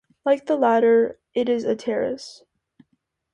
[0.25, 2.43] Like the latter, it is a terrace.